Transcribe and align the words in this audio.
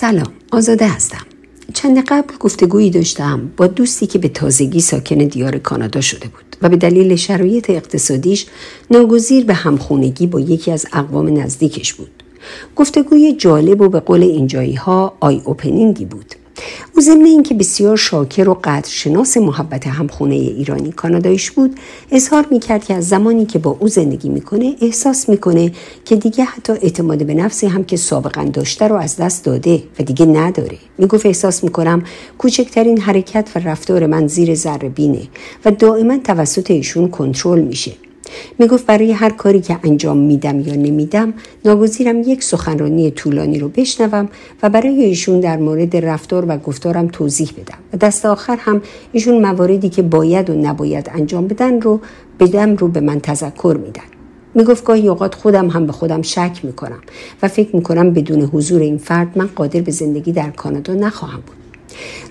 سلام 0.00 0.32
آزاده 0.52 0.88
هستم. 0.88 1.26
چند 1.74 2.04
قبل 2.04 2.36
گفتگویی 2.40 2.90
داشتم 2.90 3.50
با 3.56 3.66
دوستی 3.66 4.06
که 4.06 4.18
به 4.18 4.28
تازگی 4.28 4.80
ساکن 4.80 5.16
دیار 5.18 5.58
کانادا 5.58 6.00
شده 6.00 6.28
بود 6.28 6.56
و 6.62 6.68
به 6.68 6.76
دلیل 6.76 7.16
شرایط 7.16 7.70
اقتصادیش 7.70 8.46
ناگزیر 8.90 9.44
به 9.44 9.54
همخونگی 9.54 10.26
با 10.26 10.40
یکی 10.40 10.70
از 10.70 10.86
اقوام 10.92 11.38
نزدیکش 11.38 11.94
بود. 11.94 12.22
گفتگوی 12.76 13.32
جالب 13.32 13.80
و 13.80 13.88
به 13.88 14.00
قول 14.00 14.22
اینجایی 14.22 14.74
ها 14.74 15.16
آی 15.20 15.42
اوپنینگی 15.44 16.04
بود. 16.04 16.34
او 16.94 17.00
ضمن 17.02 17.24
اینکه 17.24 17.54
بسیار 17.54 17.96
شاکر 17.96 18.48
و 18.48 18.54
قدرشناس 18.64 19.36
محبت 19.36 19.86
همخونه 19.86 20.34
ایرانی 20.34 20.92
کانادایش 20.92 21.50
بود 21.50 21.78
اظهار 22.10 22.46
می‌کرد 22.50 22.84
که 22.84 22.94
از 22.94 23.08
زمانی 23.08 23.46
که 23.46 23.58
با 23.58 23.76
او 23.80 23.88
زندگی 23.88 24.28
می‌کنه 24.28 24.76
احساس 24.80 25.28
می‌کنه 25.28 25.72
که 26.04 26.16
دیگه 26.16 26.44
حتی 26.44 26.72
اعتماد 26.72 27.26
به 27.26 27.34
نفسی 27.34 27.66
هم 27.66 27.84
که 27.84 27.96
سابقا 27.96 28.44
داشته 28.44 28.88
رو 28.88 28.96
از 28.96 29.16
دست 29.16 29.44
داده 29.44 29.82
و 30.00 30.02
دیگه 30.02 30.26
نداره. 30.26 30.78
می‌گفت 30.98 31.26
احساس 31.26 31.64
می‌کنم 31.64 32.02
کوچکترین 32.38 33.00
حرکت 33.00 33.48
و 33.54 33.58
رفتار 33.58 34.06
من 34.06 34.26
زیر 34.26 34.54
ذره 34.54 34.88
بینه 34.88 35.22
و 35.64 35.70
دائما 35.70 36.18
توسط 36.18 36.70
ایشون 36.70 37.08
کنترل 37.08 37.60
میشه. 37.60 37.92
می‌گفت 38.58 38.86
برای 38.86 39.12
هر 39.12 39.30
کاری 39.30 39.60
که 39.60 39.78
انجام 39.84 40.16
میدم 40.16 40.60
یا 40.60 40.74
نمیدم 40.74 41.34
ناگزیرم 41.64 42.22
یک 42.22 42.42
سخنرانی 42.42 43.10
طولانی 43.10 43.58
رو 43.58 43.68
بشنوم 43.68 44.28
و 44.62 44.70
برای 44.70 45.04
ایشون 45.04 45.40
در 45.40 45.56
مورد 45.56 45.96
رفتار 45.96 46.44
و 46.48 46.56
گفتارم 46.56 47.08
توضیح 47.08 47.50
بدم. 47.56 47.78
و 47.92 47.96
دست 47.96 48.26
آخر 48.26 48.56
هم 48.60 48.82
ایشون 49.12 49.40
مواردی 49.40 49.88
که 49.88 50.02
باید 50.02 50.50
و 50.50 50.54
نباید 50.54 51.10
انجام 51.14 51.48
بدن 51.48 51.80
رو 51.80 52.00
بدم 52.40 52.76
رو 52.76 52.88
به 52.88 53.00
من 53.00 53.20
تذکر 53.20 53.78
میدن. 53.84 54.02
می‌گفت 54.54 54.84
گاهی 54.84 55.08
اوقات 55.08 55.34
خودم 55.34 55.68
هم 55.68 55.86
به 55.86 55.92
خودم 55.92 56.22
شک 56.22 56.60
می‌کنم 56.62 57.00
و 57.42 57.48
فکر 57.48 57.76
می‌کنم 57.76 58.12
بدون 58.12 58.42
حضور 58.42 58.80
این 58.80 58.98
فرد 58.98 59.38
من 59.38 59.48
قادر 59.56 59.80
به 59.80 59.92
زندگی 59.92 60.32
در 60.32 60.50
کانادا 60.50 60.94
نخواهم 60.94 61.40
بود. 61.46 61.57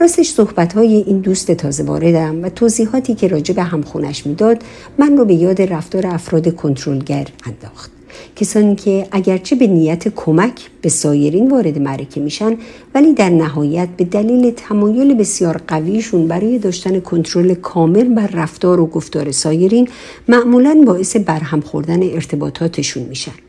راستش 0.00 0.30
صحبت 0.30 0.72
های 0.72 1.04
این 1.06 1.18
دوست 1.18 1.52
تازه 1.52 1.82
واردم 1.84 2.44
و 2.44 2.48
توضیحاتی 2.48 3.14
که 3.14 3.28
راجع 3.28 3.54
به 3.54 3.62
همخونش 3.62 4.26
می‌داد 4.26 4.62
من 4.98 5.16
رو 5.16 5.24
به 5.24 5.34
یاد 5.34 5.62
رفتار 5.62 6.06
افراد 6.06 6.54
کنترلگر 6.54 7.26
انداخت. 7.46 7.90
کسانی 8.36 8.74
که 8.74 9.06
اگرچه 9.12 9.56
به 9.56 9.66
نیت 9.66 10.08
کمک 10.08 10.70
به 10.82 10.88
سایرین 10.88 11.50
وارد 11.50 11.78
معرکه 11.78 12.20
میشن 12.20 12.56
ولی 12.94 13.12
در 13.12 13.30
نهایت 13.30 13.88
به 13.96 14.04
دلیل 14.04 14.50
تمایل 14.50 15.14
بسیار 15.14 15.60
قویشون 15.68 16.28
برای 16.28 16.58
داشتن 16.58 17.00
کنترل 17.00 17.54
کامل 17.54 18.14
بر 18.14 18.26
رفتار 18.26 18.80
و 18.80 18.86
گفتار 18.86 19.30
سایرین 19.30 19.88
معمولا 20.28 20.84
باعث 20.86 21.16
برهم 21.16 21.60
خوردن 21.60 22.02
ارتباطاتشون 22.02 23.02
میشن. 23.02 23.43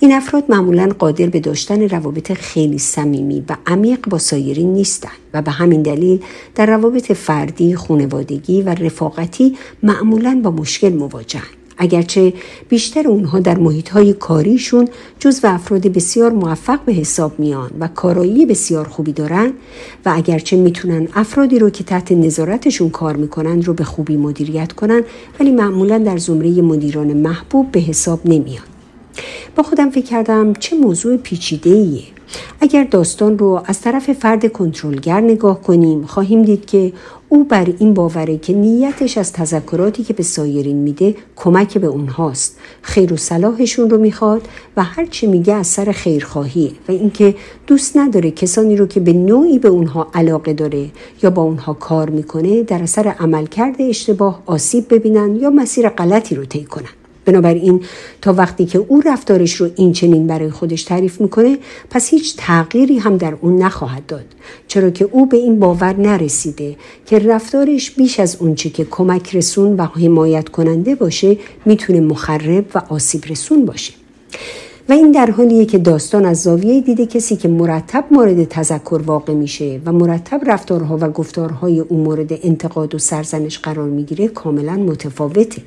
این 0.00 0.12
افراد 0.12 0.44
معمولا 0.48 0.88
قادر 0.98 1.26
به 1.26 1.40
داشتن 1.40 1.88
روابط 1.88 2.32
خیلی 2.32 2.78
صمیمی 2.78 3.44
و 3.48 3.56
عمیق 3.66 4.08
با 4.08 4.18
سایرین 4.18 4.72
نیستند 4.72 5.12
و 5.34 5.42
به 5.42 5.50
همین 5.50 5.82
دلیل 5.82 6.20
در 6.54 6.66
روابط 6.66 7.12
فردی، 7.12 7.74
خانوادگی 7.74 8.62
و 8.62 8.68
رفاقتی 8.68 9.56
معمولا 9.82 10.40
با 10.44 10.50
مشکل 10.50 10.92
مواجهند. 10.92 11.56
اگرچه 11.78 12.32
بیشتر 12.68 13.08
اونها 13.08 13.40
در 13.40 13.58
محیط 13.58 13.98
کاریشون 14.18 14.88
جز 15.18 15.40
و 15.44 15.46
افراد 15.46 15.82
بسیار 15.82 16.32
موفق 16.32 16.80
به 16.84 16.92
حساب 16.92 17.40
میان 17.40 17.70
و 17.80 17.88
کارایی 17.88 18.46
بسیار 18.46 18.88
خوبی 18.88 19.12
دارن 19.12 19.52
و 20.04 20.12
اگرچه 20.14 20.56
می‌تونن 20.56 21.08
افرادی 21.14 21.58
رو 21.58 21.70
که 21.70 21.84
تحت 21.84 22.12
نظارتشون 22.12 22.90
کار 22.90 23.16
می‌کنن 23.16 23.62
رو 23.62 23.74
به 23.74 23.84
خوبی 23.84 24.16
مدیریت 24.16 24.72
کنن 24.72 25.02
ولی 25.40 25.50
معمولا 25.50 25.98
در 25.98 26.16
زمره 26.16 26.62
مدیران 26.62 27.12
محبوب 27.12 27.72
به 27.72 27.80
حساب 27.80 28.20
نمیان 28.24 28.71
با 29.56 29.62
خودم 29.62 29.90
فکر 29.90 30.06
کردم 30.06 30.52
چه 30.52 30.76
موضوع 30.76 31.16
پیچیده 31.16 31.70
ایه. 31.70 32.02
اگر 32.60 32.84
داستان 32.84 33.38
رو 33.38 33.62
از 33.64 33.80
طرف 33.80 34.12
فرد 34.12 34.52
کنترلگر 34.52 35.20
نگاه 35.20 35.62
کنیم 35.62 36.02
خواهیم 36.02 36.42
دید 36.42 36.66
که 36.66 36.92
او 37.28 37.44
بر 37.44 37.68
این 37.78 37.94
باوره 37.94 38.38
که 38.38 38.52
نیتش 38.52 39.18
از 39.18 39.32
تذکراتی 39.32 40.04
که 40.04 40.12
به 40.12 40.22
سایرین 40.22 40.76
میده 40.76 41.14
کمک 41.36 41.78
به 41.78 41.86
اونهاست 41.86 42.58
خیر 42.82 43.12
و 43.12 43.16
صلاحشون 43.16 43.90
رو 43.90 43.98
می‌خواد 43.98 44.48
و 44.76 44.82
هر 44.82 45.06
چی 45.06 45.26
میگه 45.26 45.54
از 45.54 45.66
سر 45.66 45.92
خیرخواهیه 45.92 46.70
و 46.88 46.92
اینکه 46.92 47.34
دوست 47.66 47.96
نداره 47.96 48.30
کسانی 48.30 48.76
رو 48.76 48.86
که 48.86 49.00
به 49.00 49.12
نوعی 49.12 49.58
به 49.58 49.68
اونها 49.68 50.06
علاقه 50.14 50.52
داره 50.52 50.90
یا 51.22 51.30
با 51.30 51.42
اونها 51.42 51.72
کار 51.72 52.10
می‌کنه 52.10 52.62
در 52.62 52.82
اثر 52.82 53.08
عملکرد 53.08 53.76
اشتباه 53.78 54.42
آسیب 54.46 54.94
ببینن 54.94 55.36
یا 55.36 55.50
مسیر 55.50 55.88
غلطی 55.88 56.34
رو 56.34 56.44
طی 56.44 56.64
کنن 56.64 57.01
بنابراین 57.24 57.80
تا 58.22 58.32
وقتی 58.32 58.64
که 58.64 58.78
او 58.88 59.00
رفتارش 59.00 59.54
رو 59.54 59.68
این 59.76 59.92
چنین 59.92 60.26
برای 60.26 60.50
خودش 60.50 60.82
تعریف 60.82 61.20
می‌کنه 61.20 61.58
پس 61.90 62.08
هیچ 62.08 62.34
تغییری 62.36 62.98
هم 62.98 63.16
در 63.16 63.34
اون 63.40 63.62
نخواهد 63.62 64.06
داد. 64.06 64.24
چرا 64.68 64.90
که 64.90 65.08
او 65.12 65.26
به 65.26 65.36
این 65.36 65.58
باور 65.58 65.96
نرسیده 65.96 66.76
که 67.06 67.18
رفتارش 67.18 67.90
بیش 67.90 68.20
از 68.20 68.36
اونچه 68.40 68.70
که 68.70 68.86
کمک 68.90 69.36
رسون 69.36 69.76
و 69.76 69.82
حمایت 69.84 70.48
کننده 70.48 70.94
باشه 70.94 71.36
می‌تونه 71.64 72.00
مخرب 72.00 72.64
و 72.74 72.82
آسیب 72.88 73.24
رسون 73.30 73.64
باشه. 73.64 73.92
و 74.88 74.92
این 74.92 75.12
در 75.12 75.30
حالیه 75.30 75.64
که 75.64 75.78
داستان 75.78 76.24
از 76.24 76.42
زاویه 76.42 76.80
دیده 76.80 77.06
کسی 77.06 77.36
که 77.36 77.48
مرتب 77.48 78.04
مورد 78.10 78.44
تذکر 78.44 79.00
واقع 79.06 79.32
میشه 79.34 79.80
و 79.86 79.92
مرتب 79.92 80.40
رفتارها 80.46 80.98
و 81.00 81.08
گفتارهای 81.08 81.80
او 81.80 81.96
مورد 81.96 82.32
انتقاد 82.42 82.94
و 82.94 82.98
سرزنش 82.98 83.58
قرار 83.58 83.88
می‌گیره 83.88 84.28
کاملا 84.28 84.76
متفاوته. 84.76 85.62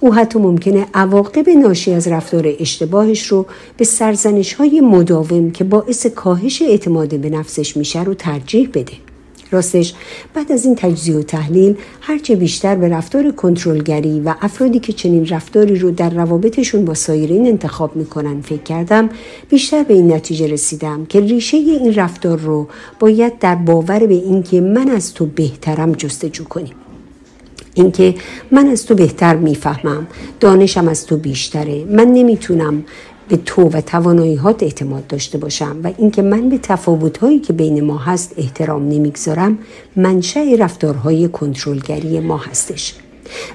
او 0.00 0.14
حتی 0.14 0.38
ممکنه 0.38 0.86
عواقب 0.94 1.48
ناشی 1.48 1.92
از 1.92 2.08
رفتار 2.08 2.54
اشتباهش 2.58 3.26
رو 3.26 3.46
به 3.76 3.84
سرزنش 3.84 4.54
های 4.54 4.80
مداوم 4.80 5.50
که 5.50 5.64
باعث 5.64 6.06
کاهش 6.06 6.62
اعتماد 6.62 7.20
به 7.20 7.30
نفسش 7.30 7.76
میشه 7.76 8.02
رو 8.02 8.14
ترجیح 8.14 8.68
بده. 8.74 8.92
راستش 9.50 9.94
بعد 10.34 10.52
از 10.52 10.64
این 10.64 10.74
تجزیه 10.74 11.16
و 11.16 11.22
تحلیل 11.22 11.76
هرچه 12.00 12.36
بیشتر 12.36 12.76
به 12.76 12.88
رفتار 12.88 13.30
کنترلگری 13.30 14.20
و 14.20 14.34
افرادی 14.40 14.78
که 14.78 14.92
چنین 14.92 15.26
رفتاری 15.26 15.78
رو 15.78 15.90
در 15.90 16.10
روابطشون 16.10 16.84
با 16.84 16.94
سایرین 16.94 17.46
انتخاب 17.46 17.96
می‌کنن 17.96 18.40
فکر 18.40 18.62
کردم 18.62 19.08
بیشتر 19.48 19.82
به 19.82 19.94
این 19.94 20.12
نتیجه 20.12 20.46
رسیدم 20.46 21.06
که 21.06 21.20
ریشه 21.20 21.56
این 21.56 21.94
رفتار 21.94 22.38
رو 22.38 22.68
باید 23.00 23.38
در 23.38 23.54
باور 23.54 24.06
به 24.06 24.14
اینکه 24.14 24.60
من 24.60 24.88
از 24.88 25.14
تو 25.14 25.26
بهترم 25.26 25.92
جستجو 25.92 26.44
کنیم 26.44 26.74
اینکه 27.80 28.14
من 28.50 28.66
از 28.66 28.86
تو 28.86 28.94
بهتر 28.94 29.36
می‌فهمم. 29.36 30.06
دانشم 30.40 30.88
از 30.88 31.06
تو 31.06 31.16
بیشتره. 31.16 31.84
من 31.84 32.08
نمی‌تونم 32.08 32.84
به 33.28 33.36
تو 33.36 33.62
و 33.62 33.80
تواناییهات 33.80 34.62
اعتماد 34.62 35.06
داشته 35.06 35.38
باشم 35.38 35.76
و 35.84 35.90
اینکه 35.98 36.22
من 36.22 36.48
به 36.48 36.58
تفاوتهایی 36.58 37.38
که 37.38 37.52
بین 37.52 37.84
ما 37.84 37.98
هست 37.98 38.34
احترام 38.36 38.88
نمی‌گذارم 38.88 39.58
منشأ 39.96 40.40
رفتارهای 40.58 41.28
کنترلگری 41.28 42.20
ما 42.20 42.36
هستش. 42.36 42.94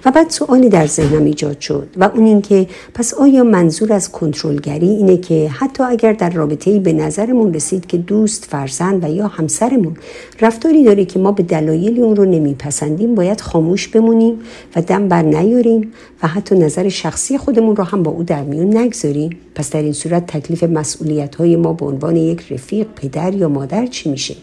و 0.06 0.12
بعد 0.12 0.30
سوالی 0.30 0.70
در 0.70 0.88
ذهنم 0.88 1.26
ایجاد 1.26 1.60
شد 1.60 1.88
و 1.98 2.04
اون 2.04 2.26
اینکه 2.26 2.68
پس 2.94 3.14
آیا 3.14 3.44
منظور 3.44 3.94
از 3.94 4.12
کنترلگری 4.12 4.90
اینه 4.90 5.18
که 5.18 5.50
حتی 5.50 5.84
اگر 5.84 6.14
در 6.14 6.30
رابطه 6.30 6.80
به 6.80 6.94
نظرمون 6.94 7.54
رسید 7.54 7.86
که 7.86 7.98
دوست 7.98 8.46
فرزند 8.46 9.04
و 9.04 9.08
یا 9.08 9.28
همسرمون 9.28 9.98
رفتاری 10.42 10.84
داره 10.84 11.06
که 11.06 11.20
ما 11.20 11.32
به 11.32 11.44
دلایلی 11.44 12.02
اون 12.02 12.16
رو 12.16 12.26
نمیپسندیم 12.26 13.16
باید 13.16 13.42
خاموش 13.42 13.88
بمونیم 13.88 14.40
و 14.76 14.82
دم 14.82 15.08
بر 15.08 15.22
نیاریم 15.22 15.94
و 16.24 16.28
حتی 16.28 16.56
نظر 16.56 16.90
شخصی 16.90 17.38
خودمون 17.38 17.76
رو 17.76 17.84
هم 17.84 18.04
با 18.04 18.12
او 18.12 18.24
در 18.24 18.44
میون 18.44 18.78
نگذاریم. 18.78 19.30
پس 19.56 19.70
در 19.70 19.82
این 19.82 19.94
صورت 19.94 20.28
تکلیف 20.28 20.64
مسئولیت 20.64 21.36
های 21.36 21.56
ما 21.56 21.74
به 21.74 21.86
عنوان 21.86 22.16
یک 22.16 22.52
رفیق 22.52 22.88
پدر 22.96 23.34
یا 23.34 23.50
مادر 23.50 23.86
چی 23.86 24.10
میشه؟ 24.10 24.36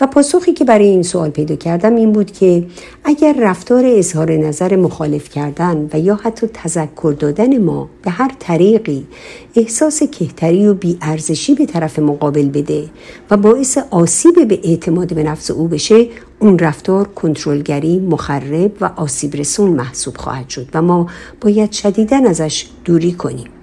و 0.00 0.06
پاسخی 0.06 0.52
که 0.52 0.64
برای 0.64 0.88
این 0.88 1.02
سوال 1.02 1.30
پیدا 1.30 1.56
کردم 1.56 1.96
این 1.96 2.12
بود 2.12 2.32
که 2.32 2.66
اگر 3.04 3.36
رفتار 3.40 3.84
اظهار 3.86 4.32
نظر 4.32 4.76
مخالف 4.76 5.28
کردن 5.28 5.88
و 5.92 5.98
یا 5.98 6.20
حتی 6.22 6.46
تذکر 6.46 7.14
دادن 7.18 7.58
ما 7.58 7.88
به 8.02 8.10
هر 8.10 8.30
طریقی 8.38 9.06
احساس 9.54 10.02
کهتری 10.02 10.66
و 10.66 10.74
بیارزشی 10.74 11.54
به 11.54 11.66
طرف 11.66 11.98
مقابل 11.98 12.48
بده 12.48 12.84
و 13.30 13.36
باعث 13.36 13.78
آسیب 13.90 14.48
به 14.48 14.60
اعتماد 14.64 15.14
به 15.14 15.22
نفس 15.22 15.50
او 15.50 15.68
بشه 15.68 16.06
اون 16.38 16.58
رفتار 16.58 17.08
کنترلگری 17.08 17.98
مخرب 17.98 18.72
و 18.80 18.90
آسیب 18.96 19.36
رسون 19.36 19.70
محسوب 19.70 20.16
خواهد 20.16 20.48
شد 20.48 20.68
و 20.74 20.82
ما 20.82 21.06
باید 21.40 21.72
شدیدن 21.72 22.26
ازش 22.26 22.66
دوری 22.84 23.12
کنیم. 23.12 23.59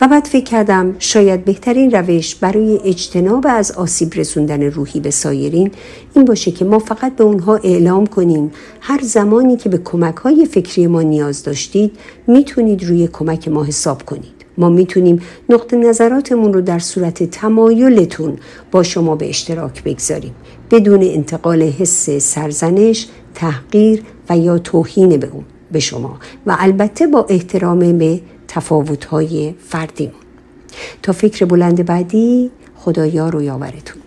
و 0.00 0.08
بعد 0.08 0.24
فکر 0.24 0.44
کردم 0.44 0.96
شاید 0.98 1.44
بهترین 1.44 1.90
روش 1.90 2.34
برای 2.34 2.80
اجتناب 2.84 3.46
از 3.48 3.72
آسیب 3.72 4.14
رسوندن 4.14 4.62
روحی 4.62 5.00
به 5.00 5.10
سایرین 5.10 5.70
این 6.14 6.24
باشه 6.24 6.50
که 6.50 6.64
ما 6.64 6.78
فقط 6.78 7.16
به 7.16 7.24
اونها 7.24 7.56
اعلام 7.56 8.06
کنیم. 8.06 8.50
هر 8.80 9.00
زمانی 9.02 9.56
که 9.56 9.68
به 9.68 9.78
کمک 9.78 10.16
های 10.16 10.46
فکری 10.46 10.86
ما 10.86 11.02
نیاز 11.02 11.42
داشتید 11.42 11.96
می‌تونید 12.26 12.84
روی 12.84 13.08
کمک 13.12 13.48
ما 13.48 13.64
حساب 13.64 14.02
کنید. 14.02 14.42
ما 14.58 14.68
می‌تونیم 14.68 15.20
نقطه 15.48 15.76
نظراتمون 15.76 16.52
رو 16.52 16.60
در 16.60 16.78
صورت 16.78 17.22
تمایلتون 17.22 18.36
با 18.70 18.82
شما 18.82 19.16
به 19.16 19.28
اشتراک 19.28 19.84
بگذاریم. 19.84 20.34
بدون 20.70 21.02
انتقال 21.02 21.62
حس 21.62 22.10
سرزنش، 22.10 23.06
تحقیر 23.34 24.02
و 24.30 24.38
یا 24.38 24.58
توهین 24.58 25.16
به 25.16 25.28
اون 25.32 25.44
به 25.72 25.80
شما. 25.80 26.18
و 26.46 26.56
البته 26.58 27.06
با 27.06 27.26
احترام 27.28 27.98
به 27.98 28.20
تفاوت‌های 28.54 29.54
فردیمون 29.68 30.14
تا 31.02 31.12
فکر 31.12 31.44
بلند 31.44 31.86
بعدی 31.86 32.50
خدایا 32.76 33.28
رو 33.28 33.42
یاورتون 33.42 34.01